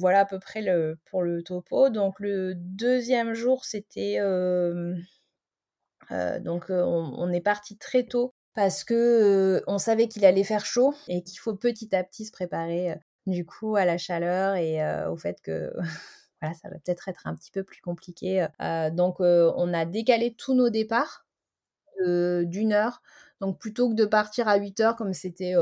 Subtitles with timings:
[0.00, 0.64] voilà à peu près
[1.10, 1.90] pour le topo.
[1.90, 4.18] Donc le deuxième jour, c'était...
[6.40, 11.22] donc on, est parti très tôt parce que on savait qu'il allait faire chaud et
[11.22, 15.40] qu'il faut petit à petit se préparer du coup à la chaleur et au fait
[15.42, 15.72] que
[16.40, 18.46] voilà, ça va peut-être être un petit peu plus compliqué.
[18.92, 21.26] donc on a décalé tous nos départs
[22.04, 23.02] d'une heure.
[23.40, 25.54] Donc plutôt que de partir à 8 heures comme c'était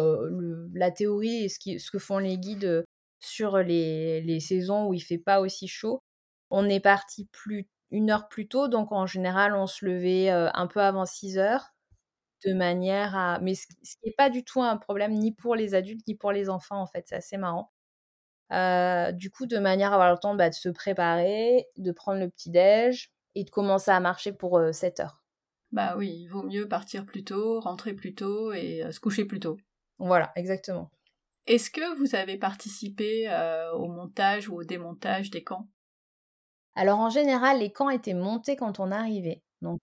[0.75, 2.85] la théorie et ce, que font les guides
[3.21, 6.03] sur les, les, saisons où il fait pas aussi chaud,
[6.51, 8.69] on est parti plus une heure plus tôt.
[8.69, 11.75] Donc en général, on se levait un peu avant 6 heures
[12.45, 13.39] de manière à...
[13.41, 16.33] Mais ce, qui n'est pas du tout un problème ni pour les adultes ni pour
[16.33, 17.73] les enfants en fait, c'est assez marrant.
[19.13, 22.29] du coup, de manière à avoir le temps bah, de se préparer, de prendre le
[22.29, 25.23] petit-déj et de commencer à marcher pour 7 heures.
[25.71, 29.41] Bah oui, il vaut mieux partir plus tôt, rentrer plus tôt et se coucher plus
[29.41, 29.59] tôt.
[29.99, 30.91] Voilà, exactement.
[31.49, 33.29] Est-ce que vous avez participé
[33.75, 35.67] au montage ou au démontage des camps?
[36.75, 39.43] Alors en général, les camps étaient montés quand on arrivait.
[39.61, 39.81] Donc,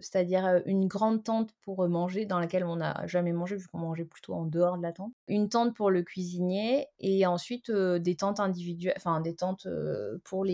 [0.00, 4.04] c'est-à-dire une grande tente pour manger dans laquelle on n'a jamais mangé vu qu'on mangeait
[4.04, 5.12] plutôt en dehors de la tente.
[5.26, 9.66] Une tente pour le cuisinier et ensuite des tentes individuelles, enfin des tentes
[10.24, 10.44] pour,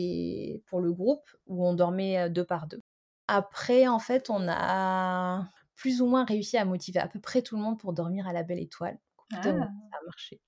[0.66, 2.82] pour le groupe où on dormait deux par deux.
[3.28, 7.56] Après, en fait, on a plus ou moins réussi à motiver à peu près tout
[7.56, 8.98] le monde pour dormir à la belle étoile.
[9.32, 9.42] Ah.
[9.42, 10.40] Ça a marché.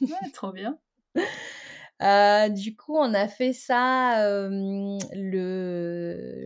[0.00, 0.78] Ouais, trop bien.
[2.02, 4.98] Euh, du coup, on a fait ça le,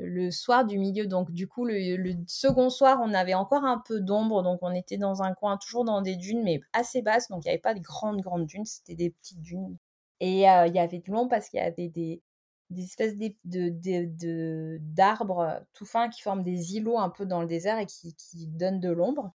[0.07, 1.07] le, soir du milieu.
[1.07, 4.43] Donc, du coup, le, second soir, on avait encore un peu d'ombre.
[4.43, 7.29] Donc, on était dans un coin, toujours dans des dunes, mais assez basses.
[7.29, 8.67] Donc, il n'y avait pas de grandes, grandes dunes.
[8.67, 9.79] C'était des petites dunes.
[10.21, 12.23] Et il y avait de l'ombre parce qu'il y avait des,
[12.71, 17.79] des espèces de, d'arbres tout fins qui forment des îlots un peu dans le désert
[17.79, 19.33] et qui, qui donnent de l'ombre.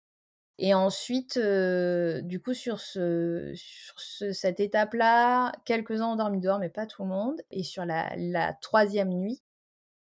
[0.62, 3.98] Et ensuite, du coup, sur, ce, sur
[4.34, 7.42] cette étape-là, quelques-uns ont dormi dehors, mais pas tout le monde.
[7.50, 9.42] Et sur la, la troisième nuit,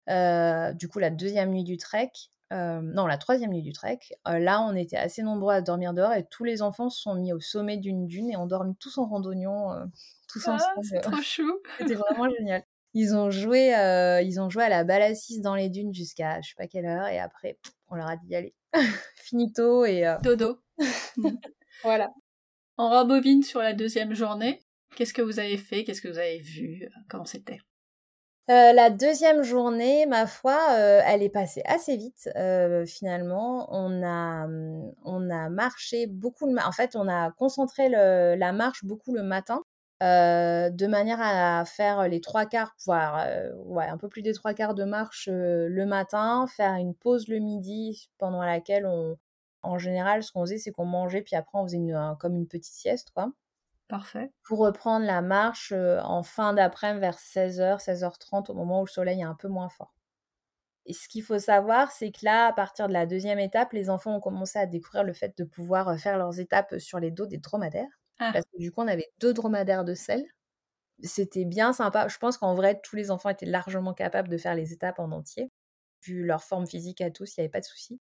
[0.06, 2.10] du coup, la deuxième nuit du trek,
[2.50, 6.26] non, la troisième nuit du trek, là, on était assez nombreux à dormir dehors et
[6.26, 9.06] tous les enfants se sont mis au sommet d'une dune et ont dormi tous en
[9.06, 9.70] randonnion,
[10.28, 10.84] tous ah, ensemble.
[10.84, 11.58] C'est trop chou.
[11.78, 12.62] C'était vraiment génial.
[12.92, 13.70] Ils ont joué,
[14.22, 17.08] ils ont joué à la balle dans les dunes jusqu'à je sais pas quelle heure
[17.08, 18.54] et après on leur a dit allez
[19.16, 20.58] finito et euh, dodo.
[21.16, 21.28] Mm.
[21.84, 22.10] voilà.
[22.76, 24.60] On rembobine sur la deuxième journée.
[24.96, 25.84] Qu'est-ce que vous avez fait?
[25.84, 26.88] Qu'est-ce que vous avez vu?
[27.08, 27.60] Comment c'était?
[28.50, 30.58] Euh, la deuxième journée, ma foi,
[31.06, 32.28] elle est passée assez vite.
[32.88, 34.48] finalement, on a,
[35.04, 36.52] on a marché beaucoup.
[36.52, 39.62] En fait, on a concentré la marche beaucoup le matin
[40.00, 43.26] de manière à faire les trois quarts, voire
[43.64, 47.38] ouais, un peu plus des trois quarts de marche le matin, faire une pause le
[47.38, 49.16] midi pendant laquelle on,
[49.62, 52.46] en général, ce qu'on faisait, c'est qu'on mangeait, puis après on faisait une, comme une
[52.46, 53.32] petite sieste, quoi.
[53.88, 54.30] Parfait.
[54.42, 59.20] Pour reprendre la marche en fin d'après-midi vers 16h, 16h30, au moment où le soleil
[59.20, 59.94] est un peu moins fort.
[60.86, 63.88] Et ce qu'il faut savoir, c'est que là, à partir de la deuxième étape, les
[63.90, 67.26] enfants ont commencé à découvrir le fait de pouvoir faire leurs étapes sur les dos
[67.26, 68.00] des dromadaires.
[68.18, 68.30] Ah.
[68.32, 70.24] Parce que du coup, on avait deux dromadaires de sel.
[71.02, 72.08] C'était bien sympa.
[72.08, 75.10] Je pense qu'en vrai, tous les enfants étaient largement capables de faire les étapes en
[75.12, 75.50] entier.
[76.02, 78.00] Vu leur forme physique à tous, il n'y avait pas de souci.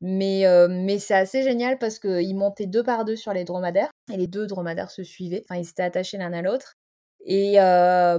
[0.00, 4.16] Mais, mais c'est assez génial parce qu'ils montaient deux par deux sur les dromadaires et
[4.16, 5.44] les deux dromadaires se suivaient.
[5.48, 6.74] Enfin, ils s'étaient attachés l'un à l'autre.
[7.24, 7.56] Et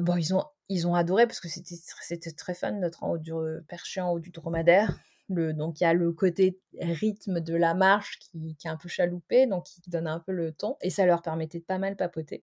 [0.02, 3.32] bon, ils ont, ils ont adoré parce que c'était très fun d'être en haut du
[3.68, 5.00] perché en haut du dromadaire
[5.30, 9.48] donc il y a le côté rythme de la marche qui, est un peu chaloupé,
[9.48, 12.44] donc qui donne un peu le ton, et ça leur permettait de pas mal papoter.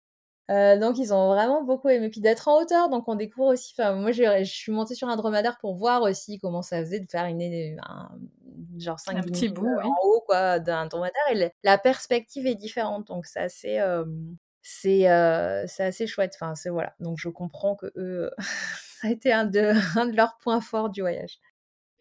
[0.52, 2.10] Euh, donc ils ont vraiment beaucoup aimé.
[2.10, 3.74] Puis d'être en hauteur, donc on découvre aussi.
[3.78, 7.10] Enfin, moi je suis montée sur un dromadaire pour voir aussi comment ça faisait de
[7.10, 8.12] faire une un,
[8.78, 11.24] genre 5 petits bouts en haut quoi d'un dromadaire.
[11.32, 14.06] Et la perspective est différente, donc c'est assez euh,
[14.62, 16.34] c'est euh, c'est assez chouette.
[16.40, 16.94] Enfin c'est voilà.
[17.00, 18.30] Donc je comprends que eux
[19.02, 21.40] ça a été un de un de leurs points forts du voyage.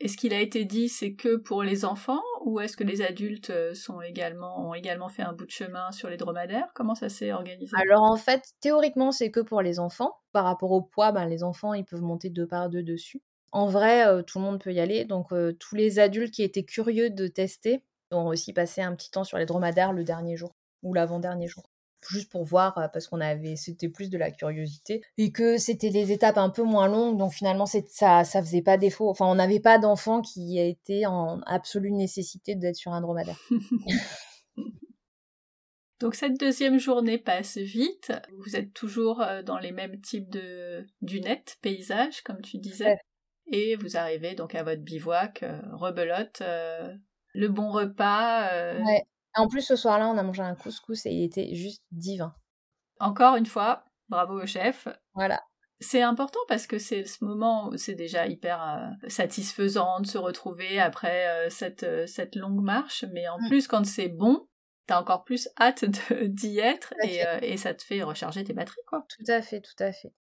[0.04, 3.48] Est-ce qu'il a été dit c'est que pour les enfants ou est-ce que les adultes
[3.48, 6.69] euh, ont également fait un bout de chemin sur les dromadaires?
[6.75, 7.75] Comment ça s'est organisé?
[7.75, 10.15] Alors en fait, théoriquement, c'est que pour les enfants.
[10.32, 13.22] Par rapport au poids, ben, les enfants, ils peuvent monter deux par deux dessus.
[13.51, 15.06] En vrai, euh, tout le monde peut y aller.
[15.06, 19.10] Donc euh, tous les adultes qui étaient curieux de tester ont aussi passé un petit
[19.10, 21.62] temps sur les dromadaires le dernier jour ou l'avant-dernier jour
[22.09, 25.91] juste pour voir euh, parce qu'on avait c'était plus de la curiosité et que c'était
[25.91, 29.34] des étapes un peu moins longues donc finalement ça ça faisait pas défaut enfin on
[29.34, 33.39] n'avait pas d'enfants qui étaient en absolue nécessité d'être sur un dromadaire
[36.01, 38.12] Donc cette deuxième journée passe vite.
[38.45, 42.98] Vous êtes toujours euh, dans les mêmes types de dunettes, paysages, comme tu disais.
[43.50, 46.42] Et vous arrivez donc à votre bivouac, euh, rebelote,
[47.33, 48.74] le bon repas.
[48.84, 49.04] Ouais.
[49.36, 52.34] En plus, ce soir-là, on a mangé un couscous et il était juste divin.
[53.01, 54.89] Encore une fois, Bravo au chef.
[55.15, 55.42] Voilà.
[55.81, 60.19] C'est important parce que c'est ce moment où c'est déjà hyper euh, satisfaisant de se
[60.19, 63.48] retrouver après euh, cette, euh, cette longue marche, mais en mm.
[63.48, 64.47] plus quand c'est bon,
[64.86, 65.84] t'as encore plus hâte
[66.22, 69.04] d'y être et, et, ça te fait recharger tes batteries quoi.
[69.09, 70.13] Tout à fait, tout à fait.